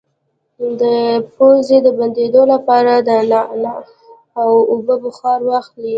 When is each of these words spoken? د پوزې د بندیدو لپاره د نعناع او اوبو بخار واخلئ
د 0.81 0.83
پوزې 1.33 1.77
د 1.85 1.87
بندیدو 1.97 2.41
لپاره 2.53 2.93
د 3.07 3.09
نعناع 3.31 3.81
او 4.41 4.51
اوبو 4.71 4.95
بخار 5.05 5.39
واخلئ 5.49 5.89